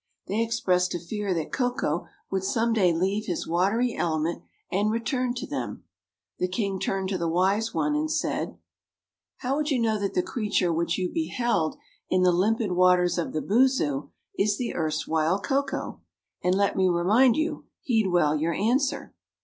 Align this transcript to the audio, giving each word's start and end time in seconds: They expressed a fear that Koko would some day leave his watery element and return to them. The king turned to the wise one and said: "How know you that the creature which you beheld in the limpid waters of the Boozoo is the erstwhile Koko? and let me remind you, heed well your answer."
They 0.25 0.41
expressed 0.41 0.95
a 0.95 0.99
fear 0.99 1.31
that 1.35 1.51
Koko 1.51 2.07
would 2.31 2.43
some 2.43 2.73
day 2.73 2.91
leave 2.91 3.27
his 3.27 3.45
watery 3.47 3.93
element 3.95 4.41
and 4.71 4.89
return 4.89 5.35
to 5.35 5.45
them. 5.45 5.83
The 6.39 6.47
king 6.47 6.79
turned 6.79 7.09
to 7.09 7.19
the 7.19 7.27
wise 7.29 7.71
one 7.71 7.93
and 7.93 8.09
said: 8.09 8.57
"How 9.41 9.59
know 9.59 9.65
you 9.67 9.99
that 9.99 10.15
the 10.15 10.23
creature 10.23 10.73
which 10.73 10.97
you 10.97 11.11
beheld 11.11 11.75
in 12.09 12.23
the 12.23 12.31
limpid 12.31 12.71
waters 12.71 13.19
of 13.19 13.31
the 13.31 13.43
Boozoo 13.43 14.09
is 14.35 14.57
the 14.57 14.73
erstwhile 14.73 15.39
Koko? 15.39 16.01
and 16.43 16.55
let 16.55 16.75
me 16.75 16.89
remind 16.89 17.35
you, 17.37 17.65
heed 17.79 18.07
well 18.07 18.35
your 18.35 18.53
answer." 18.55 19.13